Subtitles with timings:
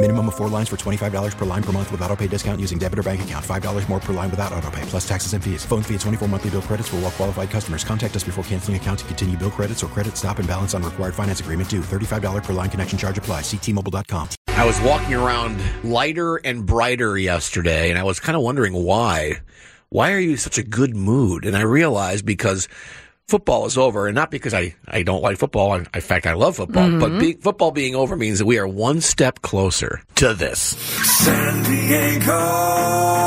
[0.00, 2.78] Minimum of four lines for $25 per line per month with auto pay discount using
[2.78, 3.44] debit or bank account.
[3.44, 5.64] $5 more per line without auto pay, plus taxes and fees.
[5.64, 7.82] Phone fee at 24 monthly bill credits for all well qualified customers.
[7.82, 10.84] Contact us before canceling account to continue bill credits or credit stop and balance on
[10.84, 11.80] required finance agreement due.
[11.80, 13.40] $35 per line connection charge apply.
[13.40, 14.28] Ctmobile.com.
[14.50, 19.40] I was walking around lighter and brighter yesterday, and I was kind of wondering why.
[19.88, 21.44] Why are you in such a good mood?
[21.44, 22.68] And I realized because
[23.28, 25.72] football is over, and not because I, I don't like football.
[25.72, 26.88] I, in fact, I love football.
[26.88, 26.98] Mm-hmm.
[26.98, 30.60] But be, football being over means that we are one step closer to this.
[30.60, 33.18] San Diego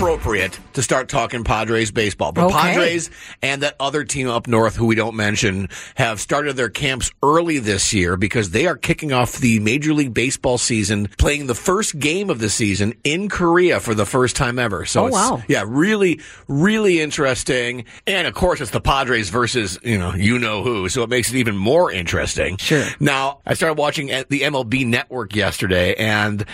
[0.00, 2.32] appropriate to start talking Padres baseball.
[2.32, 2.54] But Okay.
[2.54, 3.10] Padres
[3.42, 7.58] and that other team up north who we don't mention have started their camps early
[7.58, 11.98] this year because they are kicking off the Major League Baseball season, playing the first
[11.98, 14.86] game of the season in Korea for the first time ever.
[14.86, 15.42] So Oh, it's, wow.
[15.48, 17.84] yeah, really, really interesting.
[18.06, 20.88] And of course, it's the Padres versus, you know, you know who.
[20.88, 22.56] So it makes it even more interesting.
[22.56, 22.86] Sure.
[23.00, 26.44] Now, I started watching the MLB network yesterday and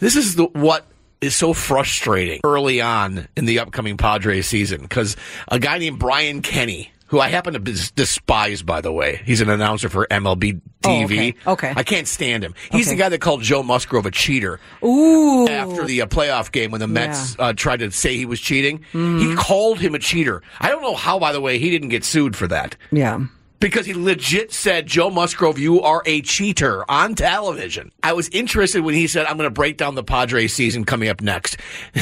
[0.00, 0.84] this is the, what
[1.20, 5.16] is so frustrating early on in the upcoming Padres season because
[5.48, 9.48] a guy named Brian Kenny, who I happen to despise, by the way, he's an
[9.50, 11.30] announcer for MLB Oh, TV.
[11.30, 11.34] okay.
[11.46, 11.72] Okay.
[11.74, 12.54] I can't stand him.
[12.70, 12.96] He's Okay.
[12.96, 15.48] the guy that called Joe Musgrove a cheater Ooh.
[15.48, 17.46] after the uh, playoff game when the Mets Yeah.
[17.46, 18.84] uh, tried to say he was cheating.
[18.92, 19.20] Mhm.
[19.20, 20.40] He called him a cheater.
[20.60, 22.76] I don't know how, by the way, he didn't get sued for that.
[22.92, 23.18] Yeah.
[23.60, 27.90] Because he legit said, Joe Musgrove, you are a cheater on television.
[28.02, 31.08] I was interested when he said, I'm going to break down the Padres season coming
[31.08, 31.56] up next.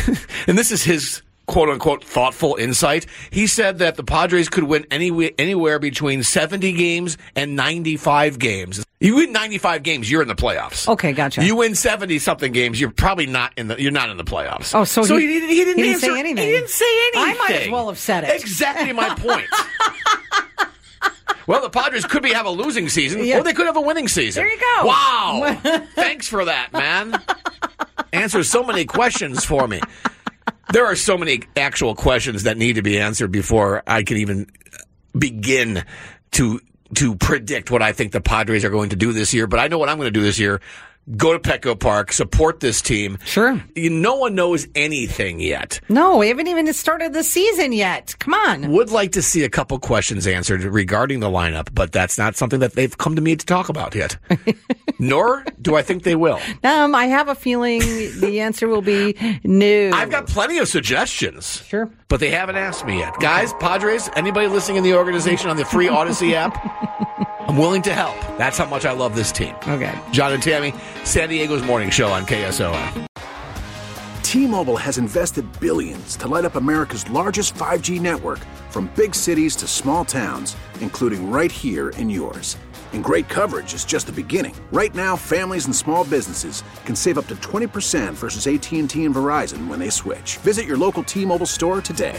[0.47, 3.07] and this is his quote unquote thoughtful insight.
[3.31, 8.85] He said that the Padres could win any, anywhere between 70 games and 95 games.
[8.99, 10.89] You win 95 games, you're in the playoffs.
[10.89, 11.45] Okay, gotcha.
[11.45, 14.75] You win 70 something games, you're probably not in the, you're not in the playoffs.
[14.75, 16.37] Oh, so he- he, he didn't, he didn't say anything.
[16.45, 16.85] He didn't say
[17.15, 17.23] anything.
[17.23, 18.41] I might as well have said it.
[18.41, 19.47] Exactly my point.
[21.47, 23.39] Well, the Padres could be have a losing season, Yeah.
[23.39, 24.43] or they could have a winning season.
[24.43, 24.87] There you go.
[24.87, 25.61] Wow!
[25.95, 27.23] Thanks for that, man.
[28.13, 29.81] Answers so many questions for me.
[30.73, 34.47] There are so many actual questions that need to be answered before I can even
[34.73, 34.79] uh,
[35.19, 35.85] begin
[36.33, 36.61] to
[36.95, 39.47] to predict what I think the Padres are going to do this year.
[39.47, 40.61] But I know what I'm going to do this year.
[41.17, 43.19] Go to Petco Park, support this team.
[43.25, 43.63] Sure.
[43.77, 45.81] You, no one knows anything yet.
[45.89, 48.17] No, we haven't even started the season yet.
[48.19, 48.73] Come on.
[48.73, 52.59] Would like to see a couple questions answered regarding the lineup, but that's not something
[52.59, 54.17] that they've come to me to talk about yet.
[54.99, 56.41] Nor do I think they will.
[56.65, 59.91] Um, I have a feeling the answer will be no.
[59.95, 61.63] I've got plenty of suggestions.
[61.69, 61.89] Sure.
[62.09, 63.15] But they haven't asked me yet.
[63.21, 66.57] Guys, Padres, anybody listening in the organization on the free Audacy app,
[67.49, 68.19] I'm willing to help.
[68.39, 69.55] That's how much I love this team.
[69.69, 69.99] Okay.
[70.13, 70.75] John and Tammy,
[71.05, 73.07] San Diego's morning show on KSON.
[74.23, 78.41] T-Mobile has invested billions to light up America's largest 5G network
[78.71, 82.57] from big cities to small towns, including right here in yours.
[82.93, 84.55] And great coverage is just the beginning.
[84.73, 89.69] Right now, families and small businesses can save up to 20% versus AT&T and Verizon
[89.69, 90.39] when they switch.
[90.39, 92.19] Visit your local T-Mobile store today.